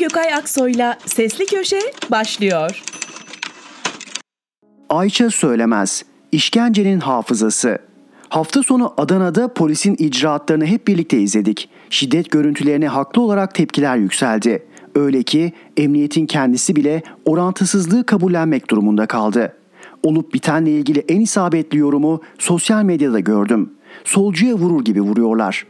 [0.00, 2.82] Gökay Aksoy'la Sesli Köşe başlıyor.
[4.88, 7.78] Ayça Söylemez, İşkencenin Hafızası.
[8.28, 11.68] Hafta sonu Adana'da polisin icraatlarını hep birlikte izledik.
[11.90, 14.66] Şiddet görüntülerine haklı olarak tepkiler yükseldi.
[14.94, 19.56] Öyle ki emniyetin kendisi bile orantısızlığı kabullenmek durumunda kaldı.
[20.02, 23.72] Olup bitenle ilgili en isabetli yorumu sosyal medyada gördüm.
[24.04, 25.66] Solcuya vurur gibi vuruyorlar.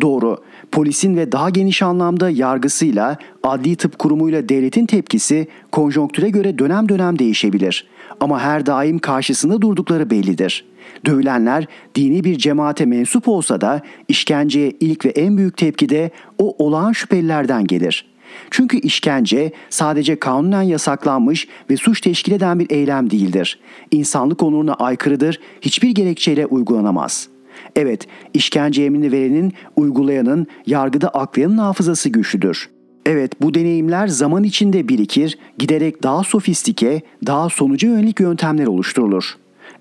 [0.00, 0.36] Doğru,
[0.72, 7.18] polisin ve daha geniş anlamda yargısıyla, adli tıp kurumuyla devletin tepkisi konjonktüre göre dönem dönem
[7.18, 7.86] değişebilir.
[8.20, 10.64] Ama her daim karşısında durdukları bellidir.
[11.06, 16.64] Dövülenler dini bir cemaate mensup olsa da işkenceye ilk ve en büyük tepki de o
[16.66, 18.12] olağan şüphelilerden gelir.''
[18.50, 23.58] Çünkü işkence sadece kanunen yasaklanmış ve suç teşkil eden bir eylem değildir.
[23.90, 27.28] İnsanlık onuruna aykırıdır, hiçbir gerekçeyle uygulanamaz.
[27.76, 32.70] Evet, işkence emrini verenin, uygulayanın, yargıda aklayanın hafızası güçlüdür.
[33.06, 39.36] Evet, bu deneyimler zaman içinde birikir, giderek daha sofistike, daha sonuca yönelik yöntemler oluşturulur.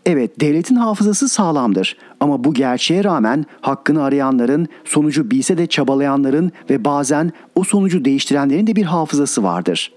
[0.06, 6.86] Evet, devletin hafızası sağlamdır ama bu gerçeğe rağmen hakkını arayanların, sonucu bilse de çabalayanların ve
[6.86, 9.92] bazen o sonucu değiştirenlerin de bir hafızası vardır.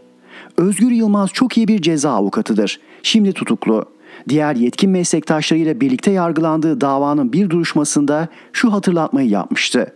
[0.56, 2.80] Özgür Yılmaz çok iyi bir ceza avukatıdır.
[3.02, 3.93] Şimdi tutuklu.
[4.28, 9.92] Diğer yetkin meslektaşlarıyla birlikte yargılandığı davanın bir duruşmasında şu hatırlatmayı yapmıştı.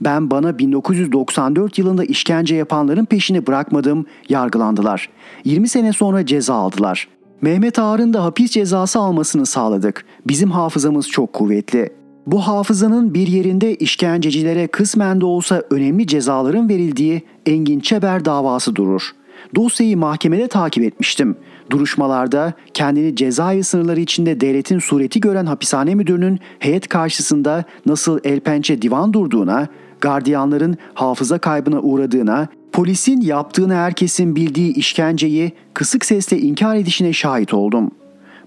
[0.00, 5.08] Ben bana 1994 yılında işkence yapanların peşini bırakmadım, yargılandılar.
[5.44, 7.08] 20 sene sonra ceza aldılar.
[7.40, 10.04] Mehmet Ağar'ın da hapis cezası almasını sağladık.
[10.26, 11.92] Bizim hafızamız çok kuvvetli.
[12.26, 19.10] Bu hafızanın bir yerinde işkencecilere kısmen de olsa önemli cezaların verildiği Engin Çeber davası durur.
[19.54, 21.36] Dosyayı mahkemede takip etmiştim.
[21.70, 28.82] Duruşmalarda kendini cezaevi sınırları içinde devletin sureti gören hapishane müdürünün heyet karşısında nasıl el pençe
[28.82, 29.68] divan durduğuna,
[30.00, 37.90] gardiyanların hafıza kaybına uğradığına, polisin yaptığını herkesin bildiği işkenceyi kısık sesle inkar edişine şahit oldum.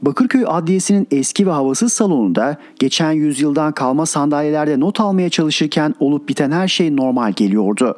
[0.02, 6.52] Bakırköy Adliyesi'nin eski ve havasız salonunda geçen yüzyıldan kalma sandalyelerde not almaya çalışırken olup biten
[6.52, 7.98] her şey normal geliyordu.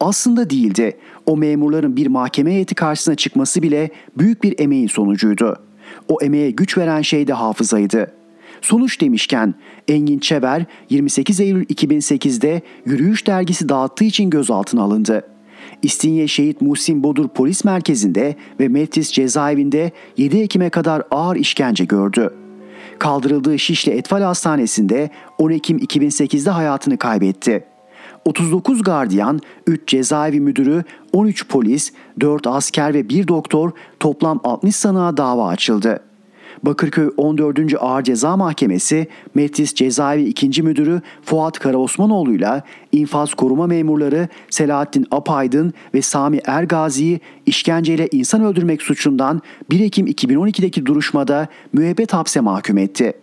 [0.00, 0.98] Aslında değildi.
[1.26, 5.56] O memurların bir mahkeme heyeti karşısına çıkması bile büyük bir emeğin sonucuydu.
[6.08, 8.12] O emeğe güç veren şey de hafızaydı.
[8.60, 9.54] Sonuç demişken
[9.88, 15.26] Engin Çeber 28 Eylül 2008'de Yürüyüş dergisi dağıttığı için gözaltına alındı.
[15.82, 22.34] İstinye Şehit Muhsin Bodur Polis Merkezi'nde ve Metris Cezaevinde 7 Ekim'e kadar ağır işkence gördü.
[22.98, 27.71] Kaldırıldığı Şişli Etfal Hastanesi'nde 10 Ekim 2008'de hayatını kaybetti.
[28.24, 35.16] 39 gardiyan, 3 cezaevi müdürü, 13 polis, 4 asker ve 1 doktor toplam 60 sanığa
[35.16, 36.00] dava açıldı.
[36.62, 37.58] Bakırköy 14.
[37.80, 40.62] Ağır Ceza Mahkemesi Metris Cezaevi 2.
[40.62, 42.62] Müdürü Fuat Karaosmanoğlu ile
[42.92, 50.86] infaz koruma memurları Selahattin Apaydın ve Sami Ergazi'yi işkenceyle insan öldürmek suçundan 1 Ekim 2012'deki
[50.86, 53.21] duruşmada müebbet hapse mahkum etti.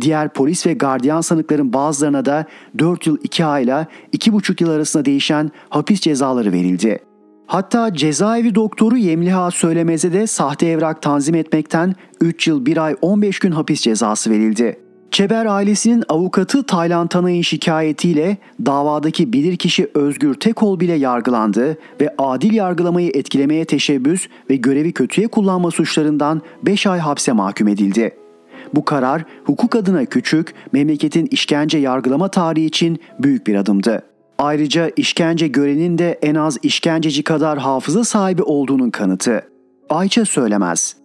[0.00, 2.44] Diğer polis ve gardiyan sanıkların bazılarına da
[2.78, 6.98] 4 yıl 2 ayla 2,5 yıl arasında değişen hapis cezaları verildi.
[7.46, 13.38] Hatta cezaevi doktoru Yemliha Söylemez'e de sahte evrak tanzim etmekten 3 yıl 1 ay 15
[13.38, 14.78] gün hapis cezası verildi.
[15.10, 18.36] Çeber ailesinin avukatı Taylan Tanay'ın şikayetiyle
[18.66, 25.70] davadaki bilirkişi Özgür Tekol bile yargılandı ve adil yargılamayı etkilemeye teşebbüs ve görevi kötüye kullanma
[25.70, 28.14] suçlarından 5 ay hapse mahkum edildi.
[28.74, 34.02] Bu karar hukuk adına küçük, memleketin işkence yargılama tarihi için büyük bir adımdı.
[34.38, 39.42] Ayrıca işkence görenin de en az işkenceci kadar hafıza sahibi olduğunun kanıtı.
[39.90, 40.96] Ayça söylemez.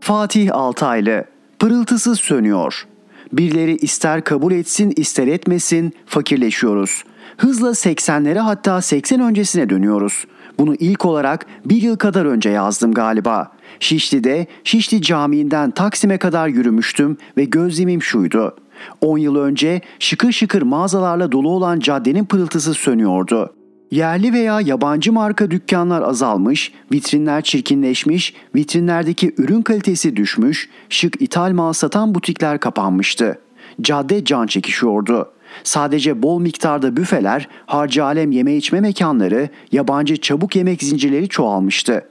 [0.00, 1.24] Fatih Altaylı
[1.60, 2.86] Pırıltısı sönüyor.
[3.32, 7.04] Birileri ister kabul etsin ister etmesin fakirleşiyoruz.
[7.36, 10.24] Hızla 80'lere hatta 80 öncesine dönüyoruz.
[10.60, 13.52] Bunu ilk olarak bir yıl kadar önce yazdım galiba.
[13.80, 18.56] Şişli'de Şişli Camii'nden Taksim'e kadar yürümüştüm ve gözlemim şuydu.
[19.00, 23.54] 10 yıl önce şıkır şıkır mağazalarla dolu olan caddenin pırıltısı sönüyordu.
[23.90, 31.72] Yerli veya yabancı marka dükkanlar azalmış, vitrinler çirkinleşmiş, vitrinlerdeki ürün kalitesi düşmüş, şık ithal mal
[31.72, 33.38] satan butikler kapanmıştı.
[33.80, 35.32] Cadde can çekişiyordu.
[35.64, 42.04] Sadece bol miktarda büfeler, harcı alem yeme içme mekanları, yabancı çabuk yemek zincirleri çoğalmıştı.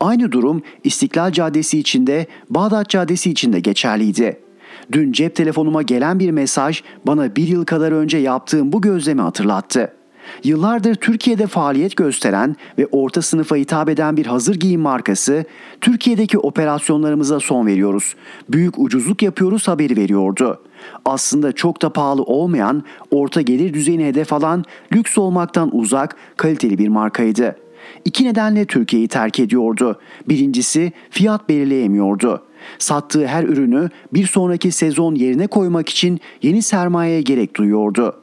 [0.00, 4.40] Aynı durum İstiklal Caddesi içinde, Bağdat Caddesi içinde geçerliydi.
[4.92, 9.92] Dün cep telefonuma gelen bir mesaj bana bir yıl kadar önce yaptığım bu gözlemi hatırlattı.
[10.44, 15.44] Yıllardır Türkiye'de faaliyet gösteren ve orta sınıfa hitap eden bir hazır giyim markası,
[15.80, 18.14] Türkiye'deki operasyonlarımıza son veriyoruz.
[18.48, 20.62] Büyük ucuzluk yapıyoruz haberi veriyordu.
[21.04, 26.88] Aslında çok da pahalı olmayan, orta gelir düzeyine hedef alan, lüks olmaktan uzak, kaliteli bir
[26.88, 27.56] markaydı.
[28.04, 30.00] İki nedenle Türkiye'yi terk ediyordu.
[30.28, 32.42] Birincisi fiyat belirleyemiyordu.
[32.78, 38.16] Sattığı her ürünü bir sonraki sezon yerine koymak için yeni sermayeye gerek duyuyordu.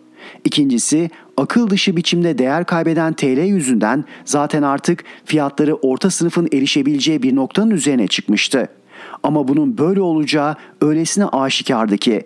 [0.45, 7.35] İkincisi akıl dışı biçimde değer kaybeden TL yüzünden zaten artık fiyatları orta sınıfın erişebileceği bir
[7.35, 8.67] noktanın üzerine çıkmıştı.
[9.23, 12.21] Ama bunun böyle olacağı öylesine aşikardı ki.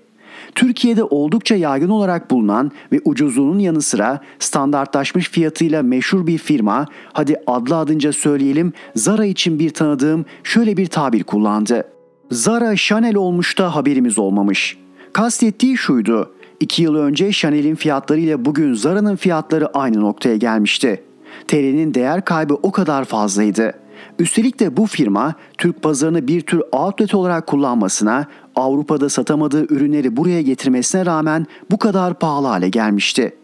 [0.58, 7.36] Türkiye'de oldukça yaygın olarak bulunan ve ucuzluğunun yanı sıra standartlaşmış fiyatıyla meşhur bir firma, hadi
[7.48, 11.84] adlı adınca söyleyelim Zara için bir tanıdığım şöyle bir tabir kullandı.
[12.32, 14.78] Zara Chanel olmuş da haberimiz olmamış.
[15.14, 16.32] Kastettiği şuydu.
[16.60, 21.04] İki yıl önce Chanel'in fiyatları ile bugün Zara'nın fiyatları aynı noktaya gelmişti.
[21.48, 23.74] TL'nin değer kaybı o kadar fazlaydı.
[24.20, 30.42] Üstelik de bu firma Türk pazarını bir tür outlet olarak kullanmasına, Avrupa'da satamadığı ürünleri buraya
[30.42, 33.36] getirmesine rağmen bu kadar pahalı hale gelmişti.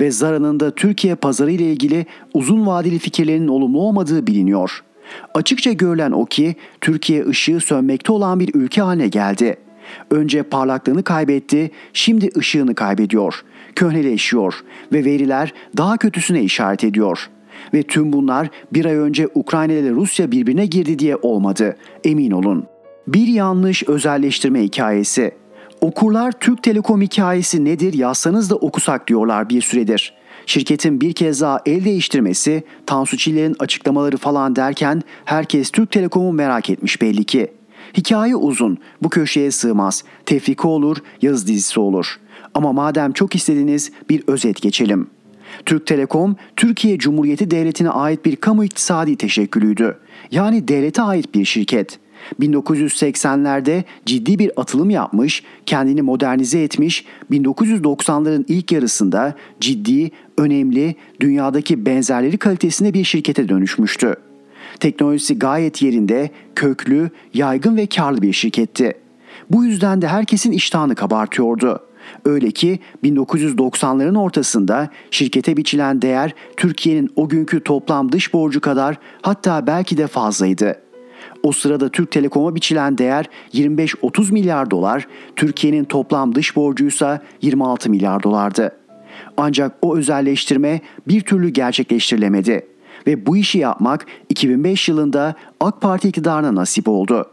[0.00, 4.82] Ve Zara'nın da Türkiye pazarı ile ilgili uzun vadeli fikirlerinin olumlu olmadığı biliniyor.
[5.34, 9.56] Açıkça görülen o ki Türkiye ışığı sönmekte olan bir ülke haline geldi.
[10.10, 13.44] Önce parlaklığını kaybetti, şimdi ışığını kaybediyor.
[13.74, 17.31] Köhneleşiyor ve veriler daha kötüsüne işaret ediyor.''
[17.74, 21.76] Ve tüm bunlar bir ay önce Ukrayna ile Rusya birbirine girdi diye olmadı.
[22.04, 22.66] Emin olun.
[23.06, 25.34] Bir yanlış özelleştirme hikayesi.
[25.80, 30.14] Okurlar Türk Telekom hikayesi nedir yazsanız da okusak diyorlar bir süredir.
[30.46, 36.70] Şirketin bir kez daha el değiştirmesi, Tansu Çiller'in açıklamaları falan derken herkes Türk Telekom'u merak
[36.70, 37.52] etmiş belli ki.
[37.96, 40.04] Hikaye uzun, bu köşeye sığmaz.
[40.26, 42.20] Tefrika olur, yazı dizisi olur.
[42.54, 45.21] Ama madem çok istediniz bir özet geçelim.''
[45.66, 49.98] Türk Telekom, Türkiye Cumhuriyeti Devleti'ne ait bir kamu iktisadi teşekkülüydü.
[50.30, 51.98] Yani devlete ait bir şirket.
[52.40, 62.38] 1980'lerde ciddi bir atılım yapmış, kendini modernize etmiş, 1990'ların ilk yarısında ciddi, önemli, dünyadaki benzerleri
[62.38, 64.14] kalitesinde bir şirkete dönüşmüştü.
[64.80, 68.92] Teknolojisi gayet yerinde, köklü, yaygın ve karlı bir şirketti.
[69.50, 71.80] Bu yüzden de herkesin iştahını kabartıyordu.
[72.24, 79.66] Öyle ki 1990'ların ortasında şirkete biçilen değer Türkiye'nin o günkü toplam dış borcu kadar hatta
[79.66, 80.82] belki de fazlaydı.
[81.42, 88.22] O sırada Türk Telekom'a biçilen değer 25-30 milyar dolar, Türkiye'nin toplam dış borcuysa 26 milyar
[88.22, 88.76] dolardı.
[89.36, 92.66] Ancak o özelleştirme bir türlü gerçekleştirilemedi
[93.06, 97.31] ve bu işi yapmak 2005 yılında AK Parti iktidarına nasip oldu.''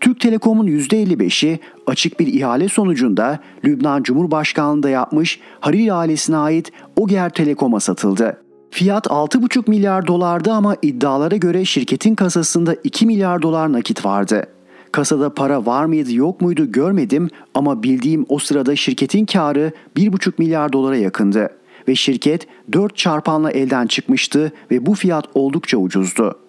[0.00, 7.80] Türk Telekom'un %55'i açık bir ihale sonucunda Lübnan Cumhurbaşkanlığında yapmış Hariri ailesine ait Oger Telekom'a
[7.80, 8.36] satıldı.
[8.70, 14.46] Fiyat 6,5 milyar dolardı ama iddialara göre şirketin kasasında 2 milyar dolar nakit vardı.
[14.92, 20.72] Kasada para var mıydı yok muydu görmedim ama bildiğim o sırada şirketin karı 1,5 milyar
[20.72, 21.50] dolara yakındı
[21.88, 26.47] ve şirket 4 çarpanla elden çıkmıştı ve bu fiyat oldukça ucuzdu.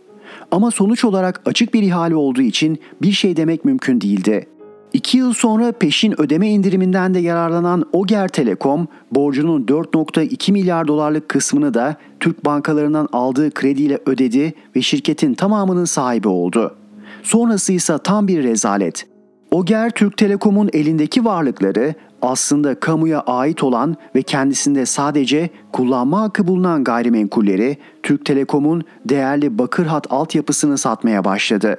[0.52, 4.48] Ama sonuç olarak açık bir ihale olduğu için bir şey demek mümkün değildi.
[4.94, 11.74] İki yıl sonra peşin ödeme indiriminden de yararlanan Oger Telekom, borcunun 4.2 milyar dolarlık kısmını
[11.74, 16.76] da Türk bankalarından aldığı krediyle ödedi ve şirketin tamamının sahibi oldu.
[17.24, 19.08] Sonrası ise tam bir rezalet.
[19.52, 26.84] Oger Türk Telekom'un elindeki varlıkları aslında kamuya ait olan ve kendisinde sadece kullanma hakkı bulunan
[26.84, 31.78] gayrimenkulleri Türk Telekom'un değerli bakır hat altyapısını satmaya başladı.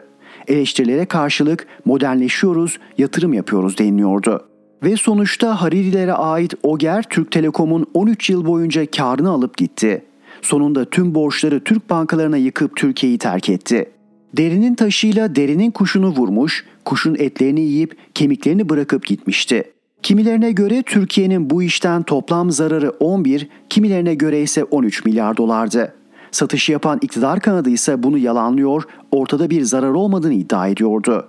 [0.49, 4.47] Eleştirilere karşılık modernleşiyoruz, yatırım yapıyoruz deniliyordu.
[4.83, 10.05] Ve sonuçta Haririlere ait Oger Türk Telekom'un 13 yıl boyunca karını alıp gitti.
[10.43, 13.91] Sonunda tüm borçları Türk bankalarına yıkıp Türkiye'yi terk etti.
[14.37, 19.65] Derinin taşıyla derinin kuşunu vurmuş, kuşun etlerini yiyip kemiklerini bırakıp gitmişti.
[20.03, 25.95] Kimilerine göre Türkiye'nin bu işten toplam zararı 11, kimilerine göre ise 13 milyar dolardı.
[26.31, 31.29] Satışı yapan iktidar kanadı ise bunu yalanlıyor, ortada bir zarar olmadığını iddia ediyordu.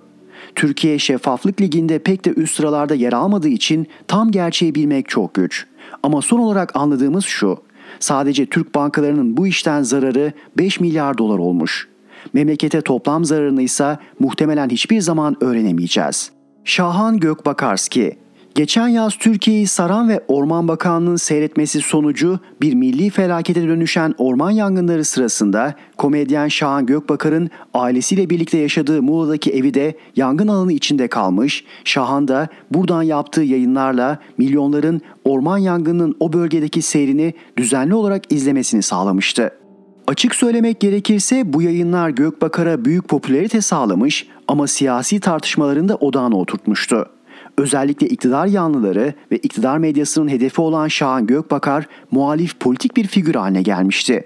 [0.54, 5.66] Türkiye Şeffaflık Ligi'nde pek de üst sıralarda yer almadığı için tam gerçeği bilmek çok güç.
[6.02, 7.58] Ama son olarak anladığımız şu.
[8.00, 11.91] Sadece Türk bankalarının bu işten zararı 5 milyar dolar olmuş.
[12.32, 16.30] Memlekete toplam zararını ise muhtemelen hiçbir zaman öğrenemeyeceğiz.
[16.64, 18.22] Şahan Gökbakarski
[18.54, 25.04] Geçen yaz Türkiye'yi saran ve Orman Bakanlığı'nın seyretmesi sonucu bir milli felakete dönüşen orman yangınları
[25.04, 31.64] sırasında komedyen Şahan Gökbakar'ın ailesiyle birlikte yaşadığı Muğla'daki evi de yangın alanı içinde kalmış.
[31.84, 39.50] Şahan da buradan yaptığı yayınlarla milyonların orman yangınının o bölgedeki seyrini düzenli olarak izlemesini sağlamıştı.
[40.12, 47.06] Açık söylemek gerekirse bu yayınlar Gökbakar'a büyük popülerite sağlamış ama siyasi tartışmalarında odağına oturtmuştu.
[47.58, 53.62] Özellikle iktidar yanlıları ve iktidar medyasının hedefi olan Şahan Gökbakar muhalif politik bir figür haline
[53.62, 54.24] gelmişti.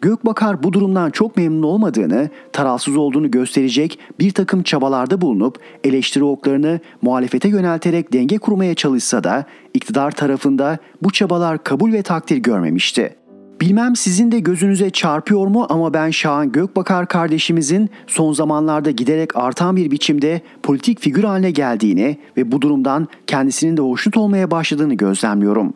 [0.00, 6.80] Gökbakar bu durumdan çok memnun olmadığını, tarafsız olduğunu gösterecek bir takım çabalarda bulunup eleştiri oklarını
[7.02, 9.44] muhalefete yönelterek denge kurmaya çalışsa da
[9.74, 13.19] iktidar tarafında bu çabalar kabul ve takdir görmemişti.
[13.60, 19.76] Bilmem sizin de gözünüze çarpıyor mu ama ben Şahan Gökbakar kardeşimizin son zamanlarda giderek artan
[19.76, 25.74] bir biçimde politik figür haline geldiğini ve bu durumdan kendisinin de hoşnut olmaya başladığını gözlemliyorum.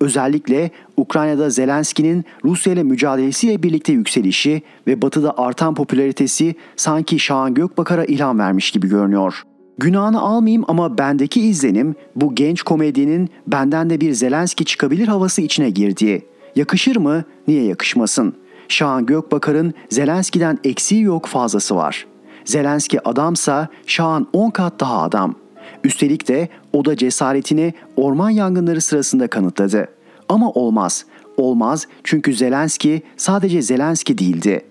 [0.00, 8.04] Özellikle Ukrayna'da Zelenski'nin Rusya ile mücadelesiyle birlikte yükselişi ve Batı'da artan popülaritesi sanki Şahan Gökbakar'a
[8.04, 9.42] ilham vermiş gibi görünüyor.
[9.78, 15.70] Günahını almayayım ama bendeki izlenim bu genç komedyenin benden de bir Zelenski çıkabilir havası içine
[15.70, 16.30] girdiği.
[16.56, 17.24] Yakışır mı?
[17.48, 18.34] Niye yakışmasın?
[18.68, 22.06] Şahan Gökbakar'ın Zelenski'den eksiği yok fazlası var.
[22.44, 25.34] Zelenski adamsa Şahan 10 kat daha adam.
[25.84, 29.88] Üstelik de o da cesaretini orman yangınları sırasında kanıtladı.
[30.28, 31.04] Ama olmaz.
[31.36, 34.64] Olmaz çünkü Zelenski sadece Zelenski değildi.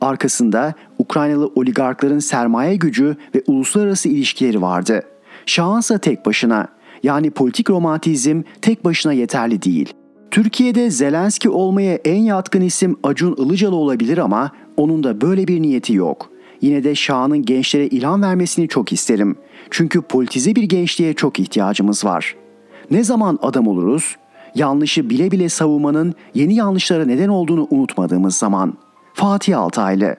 [0.00, 5.02] Arkasında Ukraynalı oligarkların sermaye gücü ve uluslararası ilişkileri vardı.
[5.46, 6.68] Şahansa tek başına.
[7.02, 9.94] Yani politik romantizm tek başına yeterli değil.
[10.30, 15.94] Türkiye'de Zelenski olmaya en yatkın isim Acun Ilıcalı olabilir ama onun da böyle bir niyeti
[15.94, 16.30] yok.
[16.60, 19.36] Yine de Şahan'ın gençlere ilham vermesini çok isterim.
[19.70, 22.36] Çünkü politize bir gençliğe çok ihtiyacımız var.
[22.90, 24.16] Ne zaman adam oluruz?
[24.54, 28.74] Yanlışı bile bile savunmanın yeni yanlışlara neden olduğunu unutmadığımız zaman.
[29.14, 30.16] Fatih Altaylı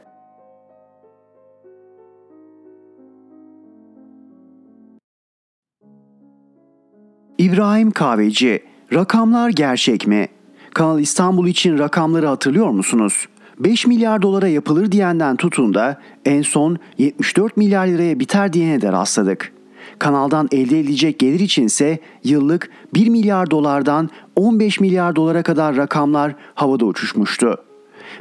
[7.38, 10.28] İbrahim Kahveci Rakamlar gerçek mi?
[10.74, 13.28] Kanal İstanbul için rakamları hatırlıyor musunuz?
[13.60, 18.92] 5 milyar dolara yapılır diyenden tutun da en son 74 milyar liraya biter diyene de
[18.92, 19.54] rastladık.
[20.00, 26.86] Kanaldan elde edilecek gelir içinse yıllık 1 milyar dolardan 15 milyar dolara kadar rakamlar havada
[26.86, 27.56] uçuşmuştu.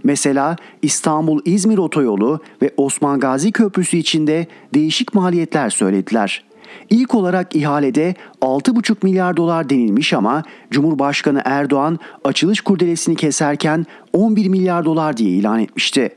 [0.05, 6.45] Mesela İstanbul-İzmir otoyolu ve Osman Gazi Köprüsü içinde değişik maliyetler söylediler.
[6.91, 14.85] İlk olarak ihalede 6,5 milyar dolar denilmiş ama Cumhurbaşkanı Erdoğan açılış kurdelesini keserken 11 milyar
[14.85, 16.11] dolar diye ilan etmişti.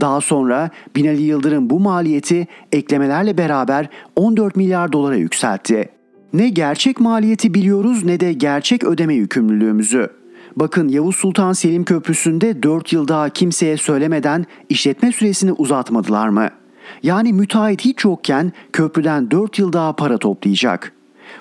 [0.00, 5.88] Daha sonra Binali Yıldırım bu maliyeti eklemelerle beraber 14 milyar dolara yükseltti.
[6.32, 10.08] Ne gerçek maliyeti biliyoruz ne de gerçek ödeme yükümlülüğümüzü.
[10.56, 16.61] Bakın Yavuz Sultan Selim Köprüsü'nde 4 yıl daha kimseye söylemeden işletme süresini uzatmadılar mı?''
[17.02, 20.92] Yani müteahhit hiç yokken köprüden 4 yıl daha para toplayacak.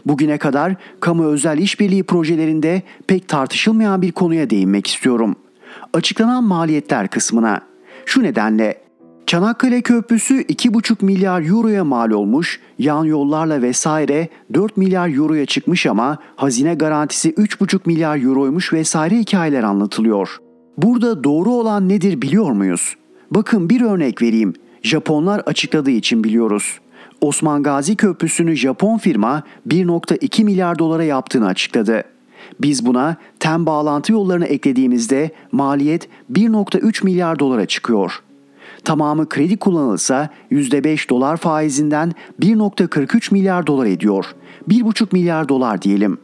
[0.06, 5.36] Bugüne kadar kamu özel işbirliği projelerinde pek tartışılmayan bir konuya değinmek istiyorum.
[5.94, 7.62] Açıklanan maliyetler kısmına.
[8.06, 8.82] Şu nedenle
[9.28, 16.18] Çanakkale Köprüsü 2,5 milyar euroya mal olmuş, yan yollarla vesaire 4 milyar euroya çıkmış ama
[16.36, 20.38] hazine garantisi 3,5 milyar euroymuş vesaire hikayeler anlatılıyor.
[20.78, 22.96] Burada doğru olan nedir biliyor muyuz?
[23.32, 24.54] Bakın bir örnek vereyim.
[24.84, 26.80] Japonlar açıkladığı için biliyoruz.
[27.22, 32.04] Osman Gazi Köprüsü'nü Japon firma 1.2 milyar dolara yaptığını açıkladı.
[32.62, 38.22] Biz buna tem bağlantı yollarını eklediğimizde maliyet 1.3 milyar dolara çıkıyor.
[38.84, 44.26] Tamamı kredi kullanılsa %5 dolar faizinden 1.43 milyar dolar ediyor.
[44.70, 46.18] 1.5 milyar dolar diyelim.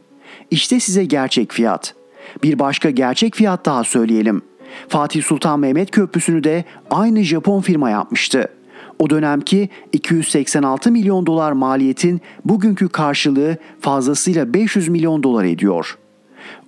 [0.50, 1.94] İşte size gerçek fiyat.
[2.42, 4.42] Bir başka gerçek fiyat daha söyleyelim.
[4.88, 8.48] Fatih Sultan Mehmet Köprüsü'nü de aynı Japon firma yapmıştı.
[8.98, 15.98] O dönemki 286 milyon dolar maliyetin bugünkü karşılığı fazlasıyla 500 milyon dolar ediyor.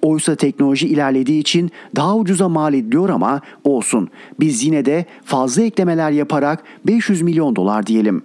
[0.02, 4.08] Oysa teknoloji ilerlediği için daha ucuza mal ediliyor ama olsun
[4.40, 8.22] biz yine de fazla eklemeler yaparak 500 milyon dolar diyelim.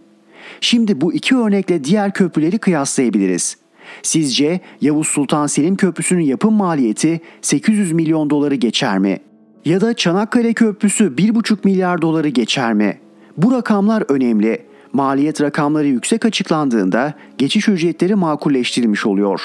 [0.62, 3.58] Şimdi bu iki örnekle diğer köprüleri kıyaslayabiliriz.
[4.02, 9.20] Sizce Yavuz Sultan Selim Köprüsü'nün yapım maliyeti 800 milyon doları geçer mi?
[9.66, 13.00] Ya da Çanakkale Köprüsü 1,5 milyar doları geçer mi?
[13.38, 14.66] Bu rakamlar önemli.
[14.94, 19.42] Maliyet rakamları yüksek açıklandığında geçiş ücretleri makulleştirilmiş oluyor.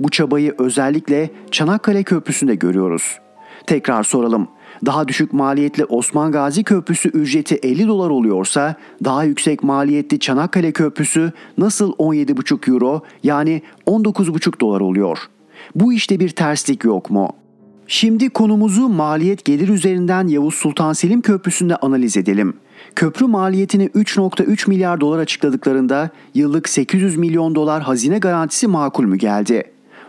[0.00, 3.18] Bu çabayı özellikle Çanakkale Köprüsü'nde görüyoruz.
[3.66, 4.48] Tekrar soralım.
[4.86, 11.32] Daha düşük maliyetli Osman Gazi Köprüsü ücreti 50 dolar oluyorsa daha yüksek maliyetli Çanakkale Köprüsü
[11.58, 15.18] nasıl 17,5 euro yani 19,5 dolar oluyor?
[15.74, 17.43] Bu işte bir terslik yok mu?
[17.86, 22.54] Şimdi konumuzu maliyet gelir üzerinden Yavuz Sultan Selim Köprüsü'nde analiz edelim.
[22.96, 29.64] Köprü maliyetini 3.3 milyar dolar açıkladıklarında yıllık 800 milyon dolar hazine garantisi makul mü geldi?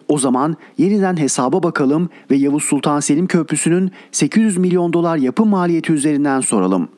[0.08, 5.94] O zaman yeniden hesaba bakalım ve Yavuz Sultan Selim Köprüsü'nün 800 milyon dolar yapım maliyeti
[5.94, 6.90] üzerinden soralım.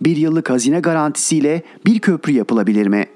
[0.00, 3.06] Bir yıllık hazine garantisiyle bir köprü yapılabilir mi?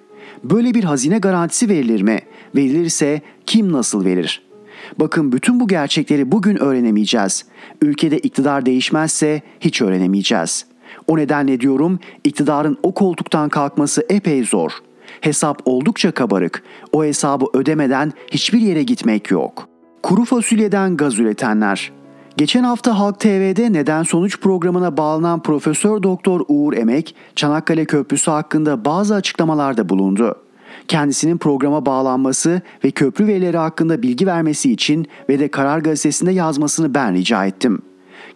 [0.45, 2.19] Böyle bir hazine garantisi verilir mi?
[2.55, 4.48] Verilirse kim nasıl verir?
[5.00, 7.45] Bakın bütün bu gerçekleri bugün öğrenemeyeceğiz.
[7.83, 10.66] Ülkede iktidar değişmezse hiç öğrenemeyeceğiz.
[11.07, 14.71] O nedenle diyorum iktidarın o koltuktan kalkması epey zor.
[15.21, 16.62] Hesap oldukça kabarık.
[16.92, 19.68] O hesabı ödemeden hiçbir yere gitmek yok.
[20.02, 21.92] Kuru fasulyeden gaz üretenler.
[22.37, 28.85] Geçen hafta Halk TV'de Neden Sonuç programına bağlanan Profesör Doktor Uğur Emek, Çanakkale Köprüsü hakkında
[28.85, 30.48] bazı açıklamalarda bulundu.
[30.88, 36.95] Kendisinin programa bağlanması ve köprü verileri hakkında bilgi vermesi için ve de Karar Gazetesi'nde yazmasını
[36.95, 37.83] ben rica ettim.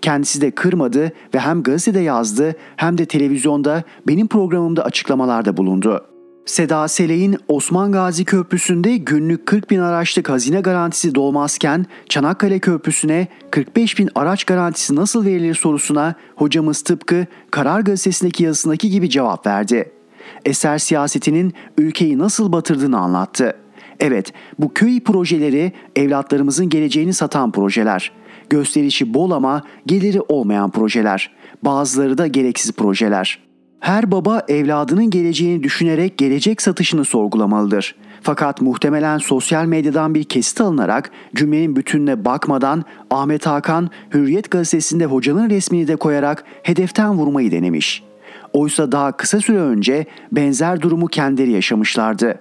[0.02, 6.06] Kendisi de kırmadı ve hem gazetede yazdı hem de televizyonda benim programımda açıklamalarda bulundu.
[6.47, 13.99] Seda Seley'in Osman Gazi Köprüsü'nde günlük 40 bin araçlık hazine garantisi dolmazken Çanakkale Köprüsü'ne 45
[13.99, 20.01] bin araç garantisi nasıl verilir sorusuna hocamız tıpkı Karar Gazetesi'ndeki yazısındaki gibi cevap verdi.
[20.45, 23.57] Eser siyasetinin ülkeyi nasıl batırdığını anlattı.
[24.01, 28.12] Evet, bu köy projeleri evlatlarımızın geleceğini satan projeler.
[28.51, 31.31] Gösterişi bol ama geliri olmayan projeler.
[31.62, 33.39] Bazıları da gereksiz projeler.
[33.81, 37.95] Her baba evladının geleceğini düşünerek gelecek satışını sorgulamalıdır.
[38.23, 45.51] Fakat muhtemelen sosyal medyadan bir kesit alınarak cümlenin bütününe bakmadan Ahmet Hakan Hürriyet gazetesinde hocanın
[45.51, 48.03] resmini de koyarak hedeften vurmayı denemiş.
[48.52, 52.38] Oysa daha kısa süre önce benzer durumu kendileri yaşamışlardı.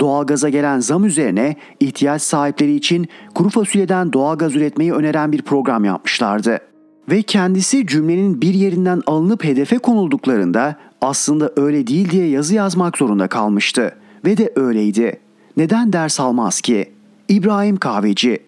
[0.00, 6.58] Doğalgaza gelen zam üzerine ihtiyaç sahipleri için kuru fasulyeden doğalgaz üretmeyi öneren bir program yapmışlardı
[7.10, 13.28] ve kendisi cümlenin bir yerinden alınıp hedefe konulduklarında aslında öyle değil diye yazı yazmak zorunda
[13.28, 13.94] kalmıştı.
[14.24, 15.20] Ve de öyleydi.
[15.56, 16.92] Neden ders almaz ki?
[17.28, 18.38] İbrahim Kahveci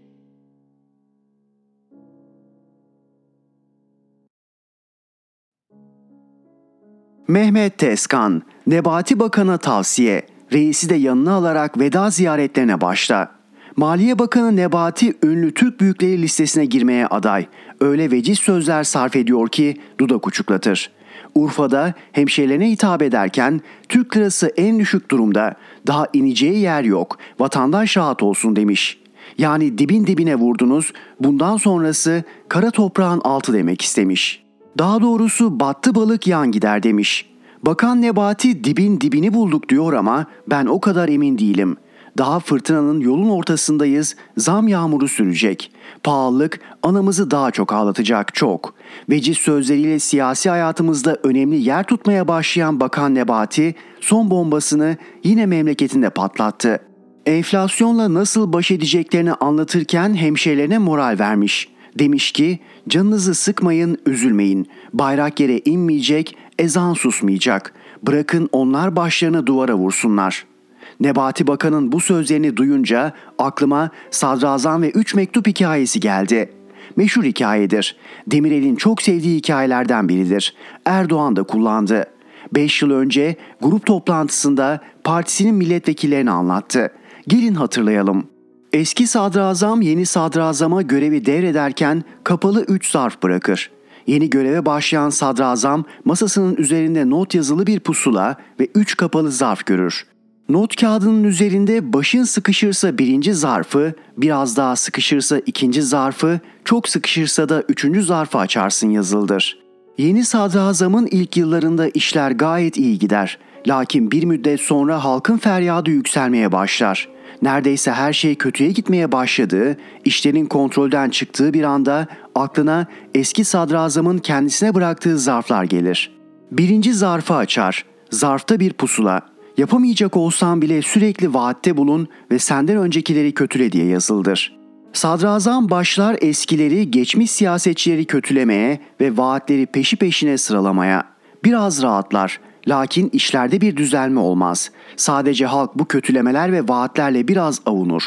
[7.28, 13.30] Mehmet Tezkan, Nebati Bakan'a tavsiye, reisi de yanına alarak veda ziyaretlerine başla.
[13.76, 17.46] Maliye Bakanı Nebati ünlü Türk büyükleri listesine girmeye aday.
[17.80, 20.90] Öyle veciz sözler sarf ediyor ki dudak uçuklatır.
[21.34, 25.54] Urfa'da hemşehrilerine hitap ederken Türk lirası en düşük durumda
[25.86, 28.98] daha ineceği yer yok vatandaş rahat olsun demiş.
[29.38, 34.41] Yani dibin dibine vurdunuz bundan sonrası kara toprağın altı demek istemiş.
[34.78, 37.32] Daha doğrusu battı balık yan gider demiş.
[37.62, 41.76] Bakan Nebati dibin dibini bulduk diyor ama ben o kadar emin değilim.
[42.18, 45.72] Daha fırtınanın yolun ortasındayız, zam yağmuru sürecek.
[46.04, 48.74] Pahalılık anamızı daha çok ağlatacak çok.
[49.10, 56.80] Veciz sözleriyle siyasi hayatımızda önemli yer tutmaya başlayan Bakan Nebati son bombasını yine memleketinde patlattı.
[57.26, 61.68] Enflasyonla nasıl baş edeceklerini anlatırken hemşehrilerine moral vermiş.
[61.98, 64.68] Demiş ki canınızı sıkmayın, üzülmeyin.
[64.92, 67.74] Bayrak yere inmeyecek, ezan susmayacak.
[68.02, 70.52] Bırakın onlar başlarını duvara vursunlar.''
[71.00, 76.52] Nebati Bakan'ın bu sözlerini duyunca aklıma Sadrazam ve Üç Mektup hikayesi geldi.
[76.96, 77.96] Meşhur hikayedir.
[78.26, 80.54] Demirel'in çok sevdiği hikayelerden biridir.
[80.84, 82.06] Erdoğan da kullandı.
[82.54, 86.90] Beş yıl önce grup toplantısında partisinin milletvekillerini anlattı.
[87.28, 88.26] Gelin hatırlayalım.
[88.72, 93.70] Eski sadrazam yeni sadrazama görevi devrederken kapalı üç zarf bırakır.
[94.06, 100.06] Yeni göreve başlayan sadrazam masasının üzerinde not yazılı bir pusula ve üç kapalı zarf görür.
[100.48, 107.62] Not kağıdının üzerinde başın sıkışırsa birinci zarfı, biraz daha sıkışırsa ikinci zarfı, çok sıkışırsa da
[107.68, 109.58] üçüncü zarfı açarsın yazıldır.
[109.98, 113.38] Yeni sadrazamın ilk yıllarında işler gayet iyi gider.
[113.66, 117.08] Lakin bir müddet sonra halkın feryadı yükselmeye başlar.
[117.42, 124.74] Neredeyse her şey kötüye gitmeye başladığı, işlerin kontrolden çıktığı bir anda aklına eski sadrazamın kendisine
[124.74, 126.12] bıraktığı zarflar gelir.
[126.50, 127.84] Birinci zarfı açar.
[128.10, 129.20] Zarfta bir pusula.
[129.58, 134.56] Yapamayacak olsan bile sürekli vaatte bulun ve senden öncekileri kötüle diye yazıldır.
[134.92, 141.04] Sadrazam başlar eskileri geçmiş siyasetçileri kötülemeye ve vaatleri peşi peşine sıralamaya.
[141.44, 142.40] Biraz rahatlar.
[142.68, 144.70] Lakin işlerde bir düzelme olmaz.
[144.96, 148.02] Sadece halk bu kötülemeler ve vaatlerle biraz avunur.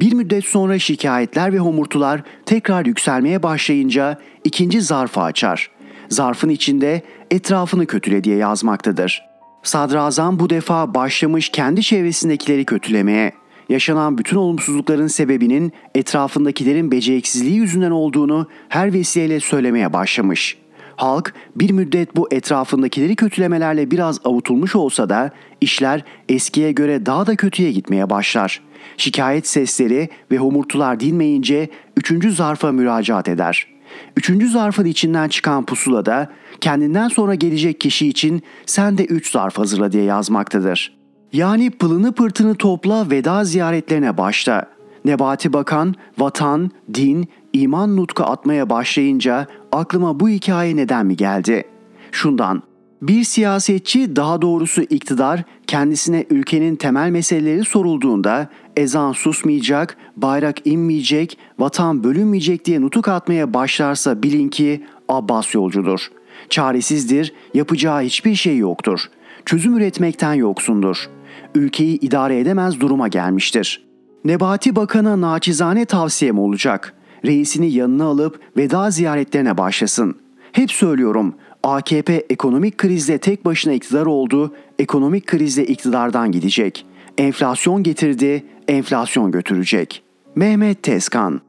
[0.00, 5.70] Bir müddet sonra şikayetler ve homurtular tekrar yükselmeye başlayınca ikinci zarfı açar.
[6.08, 9.22] Zarfın içinde etrafını kötüle diye yazmaktadır.
[9.62, 13.32] Sadrazam bu defa başlamış kendi çevresindekileri kötülemeye.
[13.68, 20.58] Yaşanan bütün olumsuzlukların sebebinin etrafındakilerin beceriksizliği yüzünden olduğunu her vesileyle söylemeye başlamış.
[20.98, 25.30] Halk bir müddet bu etrafındakileri kötülemelerle biraz avutulmuş olsa da
[25.60, 28.60] işler eskiye göre daha da kötüye gitmeye başlar.
[28.96, 33.78] Şikayet sesleri ve homurtular dinmeyince üçüncü zarfa müracaat eder.''
[34.16, 36.28] Üçüncü zarfın içinden çıkan pusulada
[36.60, 40.98] kendinden sonra gelecek kişi için sen de üç zarf hazırla diye yazmaktadır.
[41.32, 44.66] Yani pılını pırtını topla veda ziyaretlerine başla.
[45.04, 51.64] Nebati Bakan vatan, din, iman nutku atmaya başlayınca aklıma bu hikaye neden mi geldi?
[52.12, 52.62] Şundan,
[53.02, 62.04] bir siyasetçi daha doğrusu iktidar kendisine ülkenin temel meseleleri sorulduğunda ezan susmayacak, bayrak inmeyecek, vatan
[62.04, 66.08] bölünmeyecek diye nutuk atmaya başlarsa bilin ki Abbas yolcudur.
[66.50, 69.00] Çaresizdir, yapacağı hiçbir şey yoktur.
[69.44, 71.08] Çözüm üretmekten yoksundur.
[71.54, 73.84] Ülkeyi idare edemez duruma gelmiştir.
[74.24, 76.94] Nebati Bakan'a naçizane tavsiyem olacak.
[77.24, 80.16] Reisini yanına alıp veda ziyaretlerine başlasın.
[80.52, 86.86] Hep söylüyorum, AKP ekonomik krizde tek başına iktidar oldu, ekonomik krizde iktidardan gidecek.
[87.18, 90.02] Enflasyon getirdi, enflasyon götürecek.
[90.34, 91.40] Mehmet Tezkan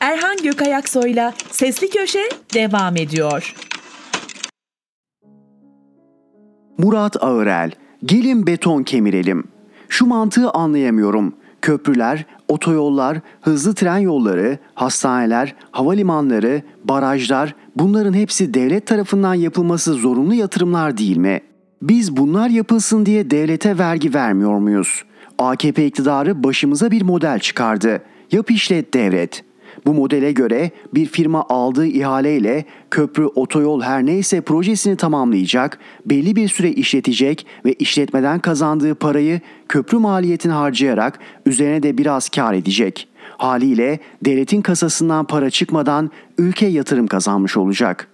[0.00, 3.54] Erhan Gökayaksoy'la Sesli Köşe devam ediyor.
[6.78, 7.70] Murat Ağırel,
[8.04, 9.44] gelin beton kemirelim.
[9.88, 11.34] Şu mantığı anlayamıyorum.
[11.64, 20.98] Köprüler, otoyollar, hızlı tren yolları, hastaneler, havalimanları, barajlar bunların hepsi devlet tarafından yapılması zorunlu yatırımlar
[20.98, 21.40] değil mi?
[21.82, 25.04] Biz bunlar yapılsın diye devlete vergi vermiyor muyuz?
[25.38, 28.02] AKP iktidarı başımıza bir model çıkardı.
[28.32, 29.44] Yap işlet devlet.
[29.86, 36.48] Bu modele göre bir firma aldığı ihaleyle köprü, otoyol her neyse projesini tamamlayacak, belli bir
[36.48, 43.08] süre işletecek ve işletmeden kazandığı parayı köprü maliyetini harcayarak üzerine de biraz kar edecek.
[43.38, 48.08] Haliyle devletin kasasından para çıkmadan ülke yatırım kazanmış olacak.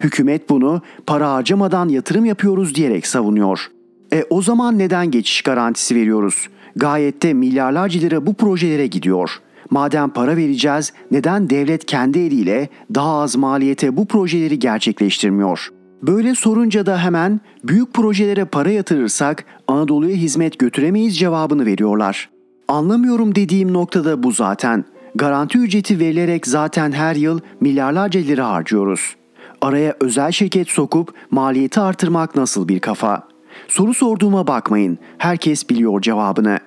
[0.00, 3.70] Hükümet bunu para harcamadan yatırım yapıyoruz diyerek savunuyor.
[4.12, 6.48] E o zaman neden geçiş garantisi veriyoruz?
[6.76, 13.20] Gayet de milyarlarca lira bu projelere gidiyor.'' Madem para vereceğiz neden devlet kendi eliyle daha
[13.20, 15.68] az maliyete bu projeleri gerçekleştirmiyor?
[16.02, 22.30] Böyle sorunca da hemen büyük projelere para yatırırsak Anadolu'ya hizmet götüremeyiz cevabını veriyorlar.
[22.68, 24.84] Anlamıyorum dediğim noktada bu zaten.
[25.14, 29.16] Garanti ücreti verilerek zaten her yıl milyarlarca lira harcıyoruz.
[29.60, 33.28] Araya özel şirket sokup maliyeti artırmak nasıl bir kafa?
[33.68, 34.98] Soru sorduğuma bakmayın.
[35.18, 36.58] Herkes biliyor cevabını.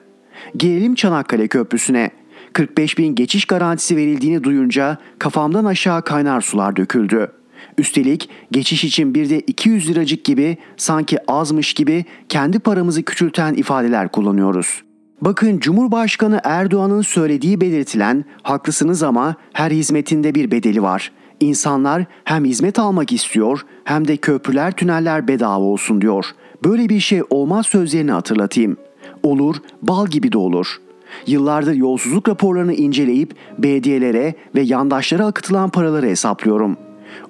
[0.58, 2.12] Gelelim Çanakkale Köprüsü'ne.
[2.56, 7.32] 45 bin geçiş garantisi verildiğini duyunca kafamdan aşağı kaynar sular döküldü.
[7.78, 14.12] Üstelik geçiş için bir de 200 liracık gibi sanki azmış gibi kendi paramızı küçülten ifadeler
[14.12, 14.84] kullanıyoruz.
[15.22, 21.12] Bakın Cumhurbaşkanı Erdoğan'ın söylediği belirtilen haklısınız ama her hizmetinde bir bedeli var.
[21.40, 26.26] İnsanlar hem hizmet almak istiyor hem de köprüler tüneller bedava olsun diyor.
[26.66, 28.78] Böyle bir şey olmaz sözlerini hatırlatayım.
[29.24, 30.85] Olur, bal gibi de olur.''
[31.28, 36.78] Yıllardır yolsuzluk raporlarını inceleyip belediyelere ve yandaşlara akıtılan paraları hesaplıyorum.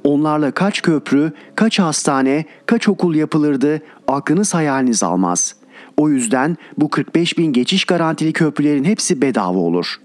[0.04, 5.56] Onlarla kaç köprü, kaç hastane, kaç okul yapılırdı aklınız hayaliniz almaz.
[5.98, 9.95] O yüzden bu 45 bin geçiş garantili köprülerin hepsi bedava olur.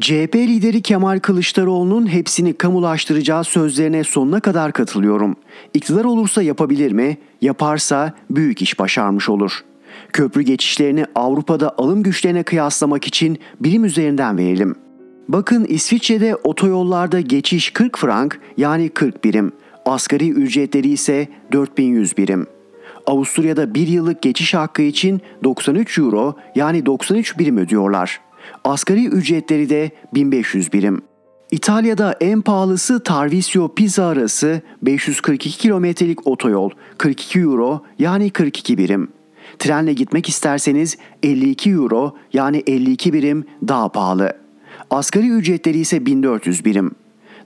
[0.00, 5.36] CHP lideri Kemal Kılıçdaroğlu'nun hepsini kamulaştıracağı sözlerine sonuna kadar katılıyorum.
[5.74, 7.18] İktidar olursa yapabilir mi?
[7.40, 9.75] Yaparsa büyük iş başarmış olur.''
[10.12, 14.74] Köprü geçişlerini Avrupa'da alım güçlerine kıyaslamak için birim üzerinden verelim.
[15.28, 19.52] Bakın İsviçre'de otoyollarda geçiş 40 frank yani 40 birim.
[19.84, 22.46] Asgari ücretleri ise 4100 birim.
[23.06, 28.20] Avusturya'da bir yıllık geçiş hakkı için 93 euro yani 93 birim ödüyorlar.
[28.64, 31.02] Asgari ücretleri de 1500 birim.
[31.50, 39.08] İtalya'da en pahalısı Tarvisio Pisa arası 542 kilometrelik otoyol 42 euro yani 42 birim.
[39.58, 44.32] Trenle gitmek isterseniz 52 euro yani 52 birim daha pahalı.
[44.90, 46.90] Asgari ücretleri ise 1400 birim.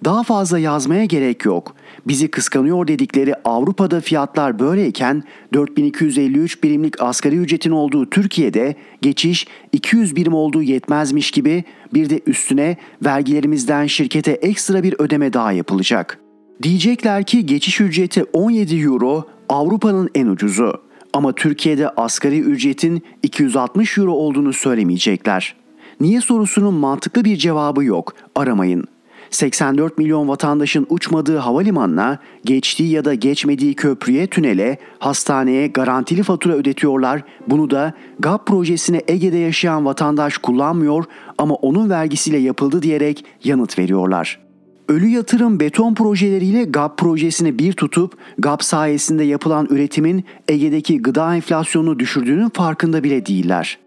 [0.05, 1.75] Daha fazla yazmaya gerek yok.
[2.07, 5.23] Bizi kıskanıyor dedikleri Avrupa'da fiyatlar böyleyken
[5.55, 12.77] 4253 birimlik asgari ücretin olduğu Türkiye'de geçiş 200 birim olduğu yetmezmiş gibi bir de üstüne
[13.05, 16.19] vergilerimizden şirkete ekstra bir ödeme daha yapılacak.
[16.63, 20.90] Diyecekler ki geçiş ücreti 17 euro Avrupa'nın en ucuzu.
[21.13, 25.55] Ama Türkiye'de asgari ücretin 260 euro olduğunu söylemeyecekler.
[26.01, 28.15] Niye sorusunun mantıklı bir cevabı yok.
[28.35, 28.85] Aramayın.
[29.31, 37.23] 84 milyon vatandaşın uçmadığı havalimanına, geçtiği ya da geçmediği köprüye, tünele, hastaneye garantili fatura ödetiyorlar.
[37.47, 41.05] Bunu da GAP projesine Ege'de yaşayan vatandaş kullanmıyor
[41.39, 44.50] ama onun vergisiyle yapıldı diyerek yanıt veriyorlar.
[44.91, 51.99] Ölü yatırım beton projeleriyle GAP projesini bir tutup GAP sayesinde yapılan üretimin Ege'deki gıda enflasyonunu
[51.99, 53.79] düşürdüğünün farkında bile değiller.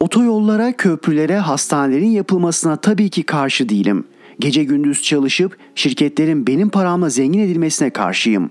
[0.00, 4.04] Otoyollara, köprülere, hastanelerin yapılmasına tabii ki karşı değilim.
[4.38, 8.50] Gece gündüz çalışıp şirketlerin benim paramla zengin edilmesine karşıyım.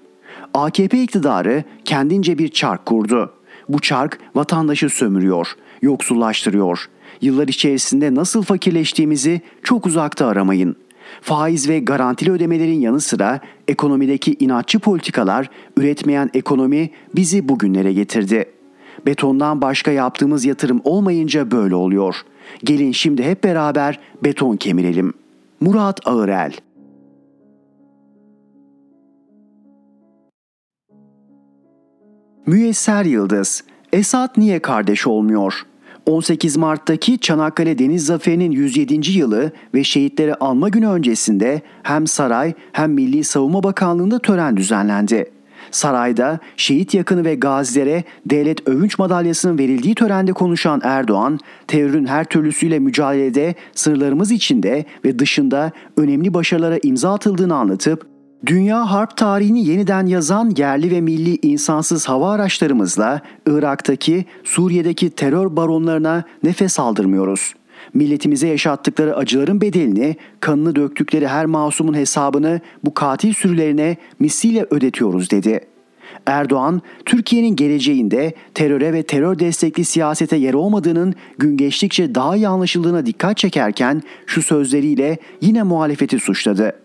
[0.53, 3.33] AKP iktidarı kendince bir çark kurdu.
[3.69, 5.47] Bu çark vatandaşı sömürüyor,
[5.81, 6.89] yoksullaştırıyor.
[7.21, 10.75] Yıllar içerisinde nasıl fakirleştiğimizi çok uzakta aramayın.
[11.21, 18.45] Faiz ve garantili ödemelerin yanı sıra ekonomideki inatçı politikalar, üretmeyen ekonomi bizi bugünlere getirdi.
[19.05, 22.15] Betondan başka yaptığımız yatırım olmayınca böyle oluyor.
[22.63, 25.13] Gelin şimdi hep beraber beton kemirelim.
[25.61, 26.53] Murat Ağırel
[32.45, 35.65] Müyesser Yıldız, Esat niye kardeş olmuyor?
[36.05, 39.11] 18 Mart'taki Çanakkale Deniz Zaferi'nin 107.
[39.11, 45.31] yılı ve şehitleri alma günü öncesinde hem saray hem Milli Savunma Bakanlığı'nda tören düzenlendi.
[45.71, 52.79] Sarayda şehit yakını ve gazilere devlet övünç madalyasının verildiği törende konuşan Erdoğan, terörün her türlüsüyle
[52.79, 58.10] mücadelede sırlarımız içinde ve dışında önemli başarılara imza atıldığını anlatıp
[58.45, 66.23] Dünya harp tarihini yeniden yazan yerli ve milli insansız hava araçlarımızla Irak'taki, Suriye'deki terör baronlarına
[66.43, 67.53] nefes aldırmıyoruz.
[67.93, 75.59] Milletimize yaşattıkları acıların bedelini, kanını döktükleri her masumun hesabını bu katil sürülerine misliyle ödetiyoruz dedi.
[76.25, 83.05] Erdoğan, Türkiye'nin geleceğinde teröre ve terör destekli siyasete yer olmadığının gün geçtikçe daha iyi anlaşıldığına
[83.05, 86.80] dikkat çekerken şu sözleriyle yine muhalefeti suçladı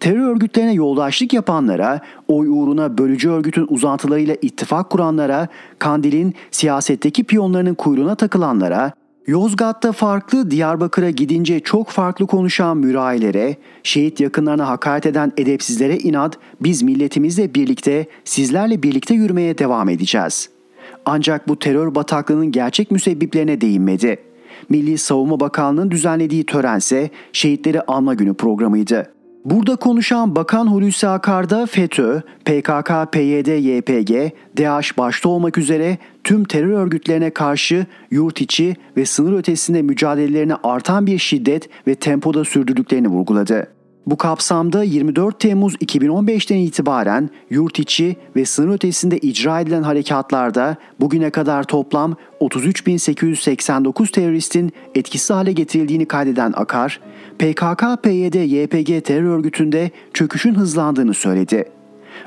[0.00, 8.14] terör örgütlerine yoldaşlık yapanlara, oy uğruna bölücü örgütün uzantılarıyla ittifak kuranlara, Kandil'in siyasetteki piyonlarının kuyruğuna
[8.14, 8.92] takılanlara,
[9.26, 16.82] Yozgat'ta farklı, Diyarbakır'a gidince çok farklı konuşan mürayilere, şehit yakınlarına hakaret eden edepsizlere inat, biz
[16.82, 20.48] milletimizle birlikte, sizlerle birlikte yürümeye devam edeceğiz.
[21.04, 24.18] Ancak bu terör bataklığının gerçek müsebbiplerine değinmedi.
[24.68, 29.19] Milli Savunma Bakanlığı'nın düzenlediği törense şehitleri anma günü programıydı.
[29.44, 36.44] Burada konuşan Bakan Hulusi Akar da FETÖ, PKK, PYD, YPG, DAEŞ başta olmak üzere tüm
[36.44, 43.08] terör örgütlerine karşı yurt içi ve sınır ötesinde mücadelelerini artan bir şiddet ve tempoda sürdürdüklerini
[43.08, 43.79] vurguladı.
[44.06, 51.30] Bu kapsamda 24 Temmuz 2015'ten itibaren yurt içi ve sınır ötesinde icra edilen harekatlarda bugüne
[51.30, 57.00] kadar toplam 33.889 teröristin etkisiz hale getirildiğini kaydeden Akar,
[57.38, 61.64] PKK-PYD YPG terör örgütünde çöküşün hızlandığını söyledi.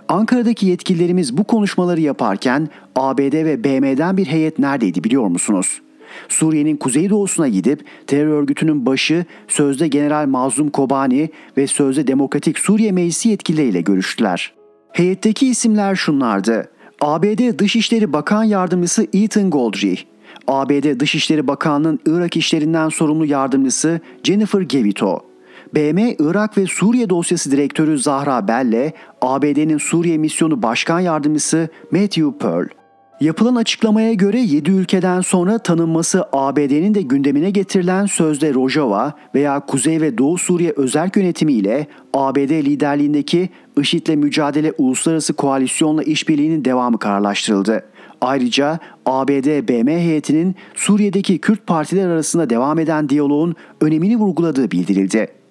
[0.08, 5.82] Ankara'daki yetkililerimiz bu konuşmaları yaparken ABD ve BM'den bir heyet neredeydi biliyor musunuz?
[6.30, 13.30] Suriye'nin kuzeydoğusuna gidip terör örgütünün başı sözde General Mazlum Kobani ve sözde Demokratik Suriye Meclisi
[13.30, 14.54] yetkilileriyle görüştüler.
[14.92, 16.70] Heyetteki isimler şunlardı.
[17.02, 20.02] ABD Dışişleri Bakan Yardımcısı Ethan Goldrich,
[20.48, 25.20] ABD Dışişleri Bakanlığı'nın Irak işlerinden sorumlu yardımcısı Jennifer Gevito,
[25.76, 32.68] BM Irak ve Suriye dosyası direktörü Zahra Belle, ABD'nin Suriye misyonu başkan yardımcısı Matthew Pearl,
[33.24, 40.02] Yapılan açıklamaya göre 7 ülkeden sonra tanınması ABD'nin de gündemine getirilen sözde Rojava veya Kuzey
[40.02, 47.84] ve Doğu Suriye özel yönetimi ile ABD liderliğindeki IŞİD'le mücadele uluslararası koalisyonla işbirliğinin devamı kararlaştırıldı.
[48.22, 55.43] Ayrıca ABD-BM heyetinin Suriye'deki Kürt partiler arasında devam eden diyaloğun önemini vurguladığı bildirildi.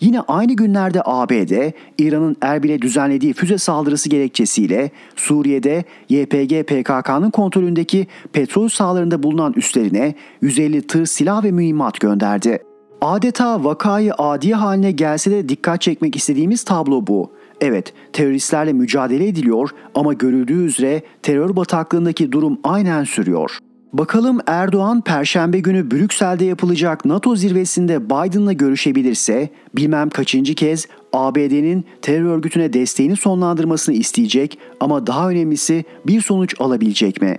[0.00, 8.68] Yine aynı günlerde ABD, İran'ın Erbil'e düzenlediği füze saldırısı gerekçesiyle Suriye'de YPG PKK'nın kontrolündeki petrol
[8.68, 12.58] sahalarında bulunan üslerine 150 tır silah ve mühimmat gönderdi.
[13.00, 17.32] Adeta vakayı adi haline gelse de dikkat çekmek istediğimiz tablo bu.
[17.60, 23.58] Evet, teröristlerle mücadele ediliyor ama görüldüğü üzere terör bataklığındaki durum aynen sürüyor.
[23.92, 32.24] Bakalım Erdoğan perşembe günü Brüksel'de yapılacak NATO zirvesinde Biden'la görüşebilirse bilmem kaçıncı kez ABD'nin terör
[32.24, 37.36] örgütüne desteğini sonlandırmasını isteyecek ama daha önemlisi bir sonuç alabilecek mi?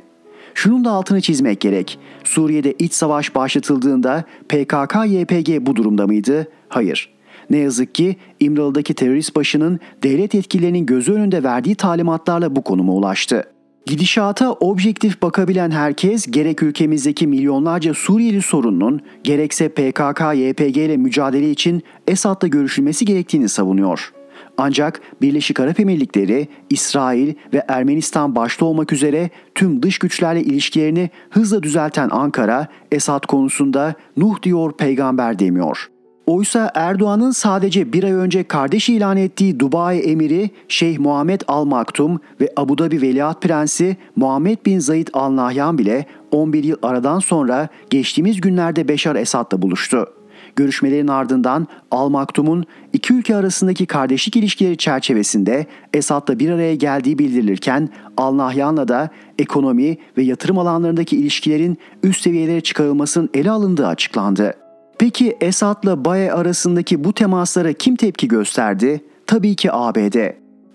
[0.54, 2.00] Şunun da altını çizmek gerek.
[2.24, 6.48] Suriye'de iç savaş başlatıldığında PKK-YPG bu durumda mıydı?
[6.70, 7.10] Hayır.
[7.50, 13.51] Ne yazık ki İmralı'daki terörist başının devlet yetkililerinin gözü önünde verdiği talimatlarla bu konuma ulaştı.
[13.86, 22.48] Gidişata objektif bakabilen herkes gerek ülkemizdeki milyonlarca Suriyeli sorununun gerekse PKK-YPG ile mücadele için Esad'la
[22.48, 24.14] görüşülmesi gerektiğini savunuyor.
[24.58, 31.64] Ancak Birleşik Arap Emirlikleri, İsrail ve Ermenistan başta olmak üzere tüm dış güçlerle ilişkilerini hızla
[31.64, 35.91] düzelten Ankara, Esad konusunda Nuh diyor peygamber demiyor.
[36.28, 42.20] Oysa Erdoğan'ın sadece bir ay önce kardeş ilan ettiği Dubai emiri Şeyh Muhammed Al Maktum
[42.42, 47.70] ve Abu Dhabi Veliaht Prensi Muhammed bin Zayed Al Nahyan bile 11 yıl aradan sonra
[47.90, 50.08] geçtiğimiz günlerde Beşar Esad'la buluştu.
[50.56, 57.90] Görüşmelerin ardından Al Maktum'un iki ülke arasındaki kardeşlik ilişkileri çerçevesinde Esad'la bir araya geldiği bildirilirken
[58.18, 64.61] Al Nahyan'la da ekonomi ve yatırım alanlarındaki ilişkilerin üst seviyelere çıkarılmasının ele alındığı açıklandı.
[65.02, 69.02] Peki Esad'la Baye arasındaki bu temaslara kim tepki gösterdi?
[69.28, 70.18] Tabii ki ABD.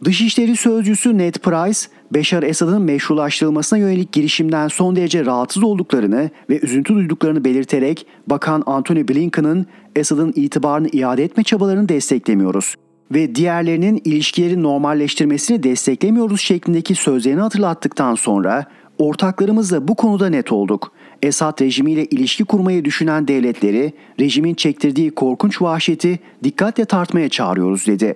[0.05, 1.81] Dışişleri Sözcüsü Ned Price,
[2.15, 9.09] Beşar Esad'ın meşrulaştırılmasına yönelik girişimden son derece rahatsız olduklarını ve üzüntü duyduklarını belirterek Bakan Antony
[9.09, 12.75] Blinken'ın Esad'ın itibarını iade etme çabalarını desteklemiyoruz
[13.15, 18.65] ve diğerlerinin ilişkileri normalleştirmesini desteklemiyoruz şeklindeki sözlerini hatırlattıktan sonra
[18.99, 20.93] ortaklarımızla bu konuda net olduk.
[21.23, 28.15] Esad rejimiyle ilişki kurmayı düşünen devletleri rejimin çektirdiği korkunç vahşeti dikkatle tartmaya çağırıyoruz dedi.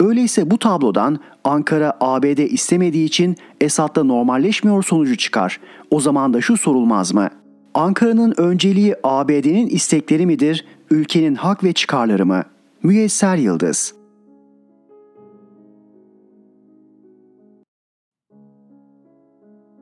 [0.00, 5.60] Öyleyse bu tablodan Ankara ABD istemediği için Esad'la normalleşmiyor sonucu çıkar.
[5.90, 7.28] O zaman da şu sorulmaz mı?
[7.74, 12.42] Ankara'nın önceliği ABD'nin istekleri midir, ülkenin hak ve çıkarları mı?
[12.82, 13.94] Müyesser Yıldız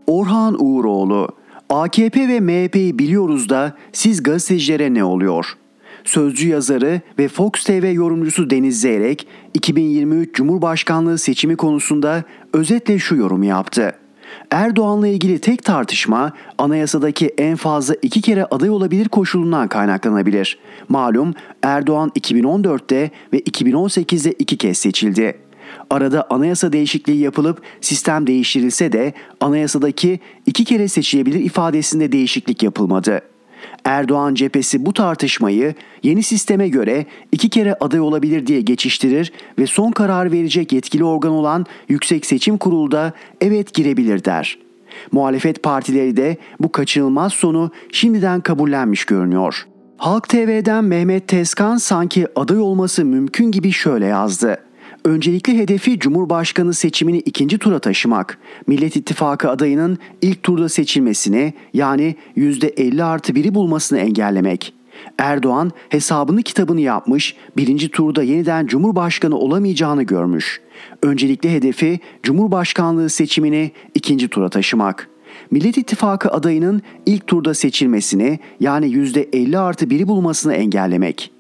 [0.07, 1.29] Orhan Uğuroğlu
[1.71, 5.57] AKP ve MHP'yi biliyoruz da siz gazetecilere ne oluyor?
[6.05, 13.43] Sözcü yazarı ve Fox TV yorumcusu Deniz Zeyrek 2023 Cumhurbaşkanlığı seçimi konusunda özetle şu yorum
[13.43, 13.93] yaptı.
[14.51, 20.59] Erdoğan'la ilgili tek tartışma anayasadaki en fazla iki kere aday olabilir koşulundan kaynaklanabilir.
[20.89, 25.48] Malum Erdoğan 2014'te ve 2018'de iki kez seçildi.
[25.91, 33.21] Arada anayasa değişikliği yapılıp sistem değiştirilse de anayasadaki iki kere seçilebilir ifadesinde değişiklik yapılmadı.
[33.85, 39.91] Erdoğan cephesi bu tartışmayı yeni sisteme göre iki kere aday olabilir diye geçiştirir ve son
[39.91, 44.59] karar verecek yetkili organ olan Yüksek Seçim Kurulu'da evet girebilir der.
[45.13, 49.67] Muhalefet partileri de bu kaçınılmaz sonu şimdiden kabullenmiş görünüyor.
[49.97, 54.68] Halk TV'den Mehmet Tezkan sanki aday olması mümkün gibi şöyle yazdı.
[55.05, 58.39] Öncelikli hedefi Cumhurbaşkanı seçimini ikinci tura taşımak.
[58.67, 64.75] Millet İttifakı adayının ilk turda seçilmesini yani %50 artı biri bulmasını engellemek.
[65.19, 70.61] Erdoğan hesabını kitabını yapmış, birinci turda yeniden Cumhurbaşkanı olamayacağını görmüş.
[71.03, 75.09] Öncelikli hedefi Cumhurbaşkanlığı seçimini ikinci tura taşımak.
[75.51, 81.38] Millet İttifakı adayının ilk turda seçilmesini yani %50 artı biri bulmasını engellemek.''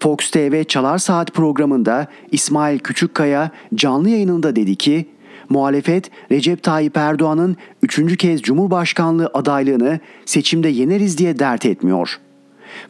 [0.00, 5.06] Fox TV Çalar Saat programında İsmail Küçükkaya canlı yayınında dedi ki,
[5.48, 12.18] muhalefet Recep Tayyip Erdoğan'ın üçüncü kez Cumhurbaşkanlığı adaylığını seçimde yeneriz diye dert etmiyor.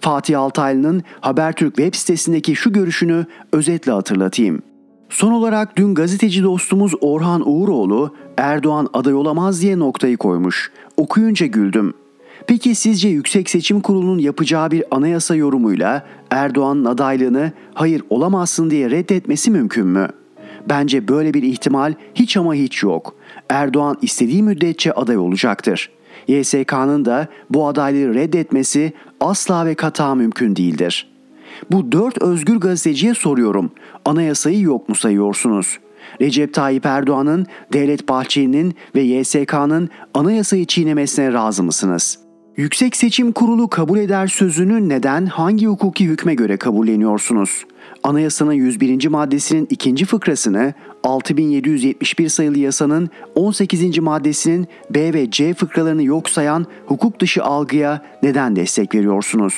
[0.00, 4.62] Fatih Altaylı'nın Habertürk web sitesindeki şu görüşünü özetle hatırlatayım.
[5.08, 10.72] Son olarak dün gazeteci dostumuz Orhan Uğuroğlu Erdoğan aday olamaz diye noktayı koymuş.
[10.96, 12.05] Okuyunca güldüm.''
[12.46, 19.50] Peki sizce Yüksek Seçim Kurulu'nun yapacağı bir anayasa yorumuyla Erdoğan'ın adaylığını hayır olamazsın diye reddetmesi
[19.50, 20.08] mümkün mü?
[20.68, 23.14] Bence böyle bir ihtimal hiç ama hiç yok.
[23.48, 25.90] Erdoğan istediği müddetçe aday olacaktır.
[26.28, 31.10] YSK'nın da bu adaylığı reddetmesi asla ve kata mümkün değildir.
[31.70, 33.70] Bu dört özgür gazeteciye soruyorum.
[34.04, 35.78] Anayasayı yok mu sayıyorsunuz?
[36.20, 42.25] Recep Tayyip Erdoğan'ın, Devlet Bahçeli'nin ve YSK'nın anayasayı çiğnemesine razı mısınız?''
[42.56, 47.66] Yüksek Seçim Kurulu kabul eder sözünü neden hangi hukuki hükme göre kabulleniyorsunuz?
[48.02, 49.08] Anayasanın 101.
[49.08, 53.98] maddesinin ikinci fıkrasını 6771 sayılı yasanın 18.
[53.98, 59.54] maddesinin B ve C fıkralarını yok sayan hukuk dışı algıya neden destek veriyorsunuz?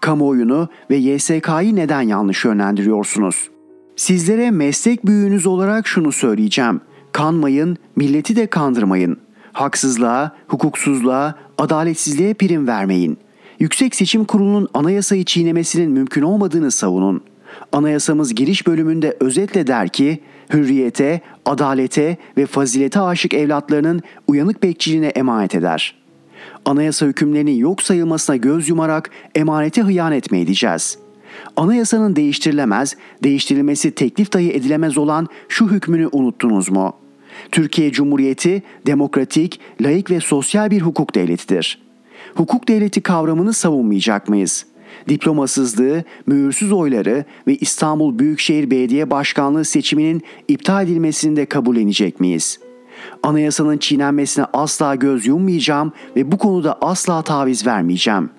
[0.00, 3.50] Kamuoyunu ve YSK'yı neden yanlış yönlendiriyorsunuz?
[3.96, 6.80] Sizlere meslek büyüğünüz olarak şunu söyleyeceğim.
[7.12, 9.18] Kanmayın, milleti de kandırmayın.
[9.52, 13.18] Haksızlığa, hukuksuzluğa, adaletsizliğe prim vermeyin.
[13.58, 17.20] Yüksek Seçim Kurulu'nun anayasayı çiğnemesinin mümkün olmadığını savunun.
[17.72, 20.20] Anayasamız giriş bölümünde özetle der ki,
[20.52, 25.94] hürriyete, adalete ve fazilete aşık evlatlarının uyanık bekçiliğine emanet eder.
[26.64, 30.98] Anayasa hükümlerinin yok sayılmasına göz yumarak emanete hıyanet mi edeceğiz?
[31.56, 37.07] Anayasanın değiştirilemez, değiştirilmesi teklif dahi edilemez olan şu hükmünü unuttunuz mu?''
[37.52, 41.82] Türkiye Cumhuriyeti demokratik, laik ve sosyal bir hukuk devletidir.
[42.34, 44.66] Hukuk devleti kavramını savunmayacak mıyız?
[45.08, 52.60] Diplomasızlığı, mühürsüz oyları ve İstanbul Büyükşehir Belediye Başkanlığı seçiminin iptal edilmesini de kabullenecek miyiz?
[53.22, 58.30] Anayasanın çiğnenmesine asla göz yummayacağım ve bu konuda asla taviz vermeyeceğim.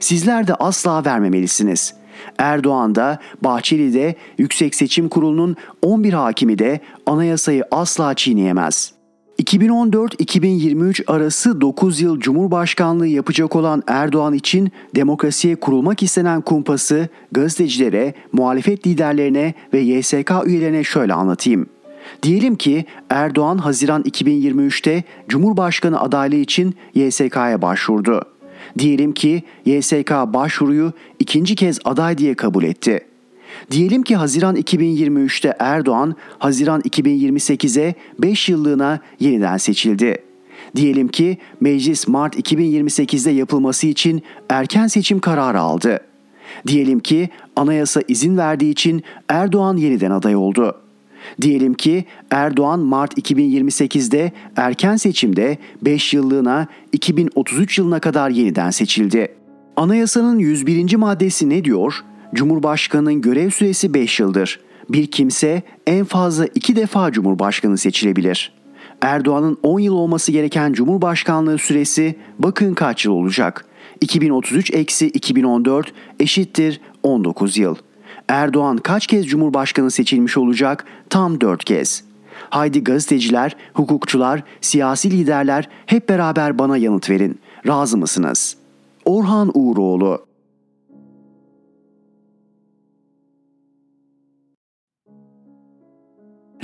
[0.00, 2.05] Sizler de asla vermemelisiniz.''
[2.38, 8.96] Erdoğan da Bahçeli de Yüksek Seçim Kurulu'nun 11 hakimi de anayasayı asla çiğneyemez.
[9.42, 18.86] 2014-2023 arası 9 yıl Cumhurbaşkanlığı yapacak olan Erdoğan için demokrasiye kurulmak istenen kumpası gazetecilere, muhalefet
[18.86, 21.66] liderlerine ve YSK üyelerine şöyle anlatayım.
[22.22, 28.35] Diyelim ki Erdoğan Haziran 2023'te Cumhurbaşkanı adaylığı için YSK'ya başvurdu.
[28.78, 33.00] Diyelim ki YSK başvuruyu ikinci kez aday diye kabul etti.
[33.70, 40.16] Diyelim ki Haziran 2023'te Erdoğan, Haziran 2028'e 5 yıllığına yeniden seçildi.
[40.76, 46.00] Diyelim ki meclis Mart 2028'de yapılması için erken seçim kararı aldı.
[46.66, 50.85] Diyelim ki anayasa izin verdiği için Erdoğan yeniden aday oldu.
[51.40, 59.34] Diyelim ki Erdoğan Mart 2028'de erken seçimde 5 yıllığına 2033 yılına kadar yeniden seçildi.
[59.76, 60.96] Anayasanın 101.
[60.96, 62.04] maddesi ne diyor?
[62.34, 64.60] Cumhurbaşkanının görev süresi 5 yıldır.
[64.88, 68.52] Bir kimse en fazla 2 defa Cumhurbaşkanı seçilebilir.
[69.00, 73.64] Erdoğan'ın 10 yıl olması gereken Cumhurbaşkanlığı süresi bakın kaç yıl olacak.
[74.00, 77.76] 2033 eksi 2014 eşittir 19 yıl.
[78.28, 80.84] Erdoğan kaç kez Cumhurbaşkanı seçilmiş olacak?
[81.10, 82.04] Tam 4 kez.
[82.50, 87.40] Haydi gazeteciler, hukukçular, siyasi liderler hep beraber bana yanıt verin.
[87.66, 88.56] Razı mısınız?
[89.04, 90.26] Orhan Uğuroğlu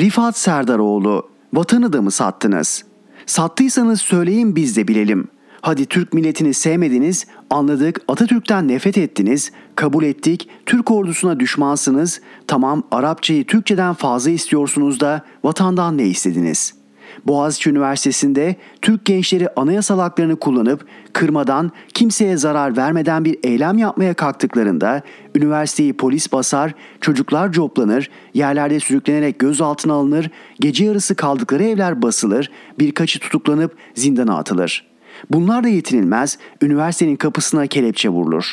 [0.00, 2.84] Rifat Serdaroğlu, vatanı da mı sattınız?
[3.26, 5.28] Sattıysanız söyleyin biz de bilelim.
[5.62, 13.46] Hadi Türk milletini sevmediniz, anladık Atatürk'ten nefret ettiniz, kabul ettik, Türk ordusuna düşmansınız, tamam Arapçayı
[13.46, 16.82] Türkçeden fazla istiyorsunuz da vatandan ne istediniz?''
[17.26, 25.02] Boğaziçi Üniversitesi'nde Türk gençleri anayasal haklarını kullanıp kırmadan, kimseye zarar vermeden bir eylem yapmaya kalktıklarında
[25.34, 33.18] üniversiteyi polis basar, çocuklar coplanır, yerlerde sürüklenerek gözaltına alınır, gece yarısı kaldıkları evler basılır, birkaçı
[33.18, 34.91] tutuklanıp zindana atılır.
[35.30, 38.52] Bunlar da yetinilmez, üniversitenin kapısına kelepçe vurulur.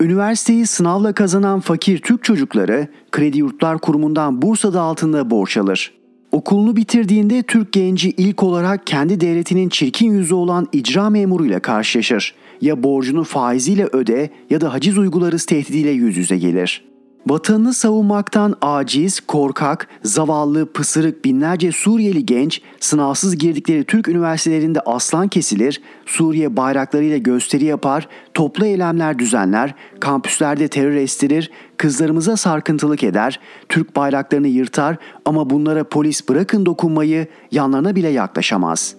[0.00, 5.92] Üniversiteyi sınavla kazanan fakir Türk çocukları Kredi Yurtlar Kurumu'ndan Bursa'da altında borç alır.
[6.32, 12.34] Okulunu bitirdiğinde Türk genci ilk olarak kendi devletinin çirkin yüzü olan icra memuruyla karşılaşır.
[12.60, 16.84] Ya borcunu faiziyle öde ya da haciz uygularız tehdidiyle yüz yüze gelir.
[17.26, 25.82] Vatanını savunmaktan aciz, korkak, zavallı, pısırık binlerce Suriyeli genç sınavsız girdikleri Türk üniversitelerinde aslan kesilir,
[26.06, 34.48] Suriye bayraklarıyla gösteri yapar, toplu eylemler düzenler, kampüslerde terör estirir, kızlarımıza sarkıntılık eder, Türk bayraklarını
[34.48, 38.97] yırtar ama bunlara polis bırakın dokunmayı yanlarına bile yaklaşamaz.''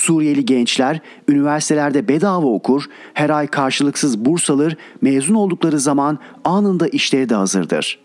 [0.00, 2.84] Suriyeli gençler üniversitelerde bedava okur,
[3.14, 7.98] her ay karşılıksız burs alır, mezun oldukları zaman anında işleri de hazırdır.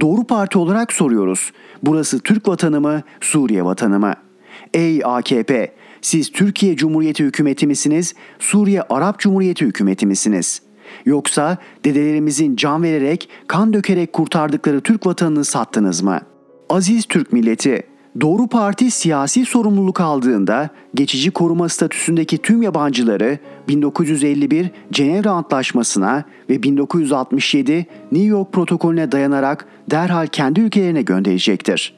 [0.00, 1.52] Doğru parti olarak soruyoruz.
[1.82, 4.14] Burası Türk vatanı mı, Suriye vatanı mı?
[4.74, 10.62] Ey AKP, siz Türkiye Cumhuriyeti hükümeti misiniz, Suriye Arap Cumhuriyeti hükümeti misiniz?
[11.04, 16.20] Yoksa dedelerimizin can vererek, kan dökerek kurtardıkları Türk vatanını sattınız mı?
[16.70, 17.82] Aziz Türk milleti,
[18.20, 23.38] Doğru Parti siyasi sorumluluk aldığında geçici koruma statüsündeki tüm yabancıları
[23.68, 31.94] 1951 Cenevre Antlaşması'na ve 1967 New York protokolüne dayanarak derhal kendi ülkelerine gönderecektir.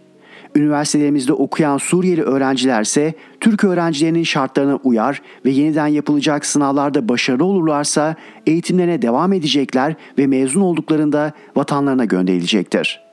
[0.56, 8.14] Üniversitelerimizde okuyan Suriyeli öğrencilerse Türk öğrencilerinin şartlarına uyar ve yeniden yapılacak sınavlarda başarılı olurlarsa
[8.46, 13.09] eğitimlerine devam edecekler ve mezun olduklarında vatanlarına gönderilecektir.''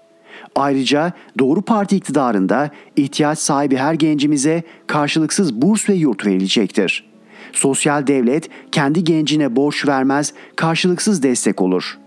[0.57, 7.05] Ayrıca Doğru Parti iktidarında ihtiyaç sahibi her gencimize karşılıksız burs ve yurt verilecektir.
[7.53, 11.97] Sosyal devlet kendi gencine borç vermez, karşılıksız destek olur.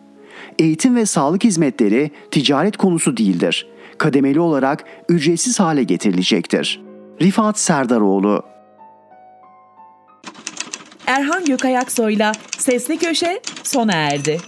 [0.59, 3.67] Eğitim ve sağlık hizmetleri ticaret konusu değildir.
[3.99, 6.81] Kademeli olarak ücretsiz hale getirilecektir.
[7.23, 8.43] Rifat Serdaroğlu
[11.07, 14.41] Erhan Gökayaksoy'la Sesli Köşe sona erdi.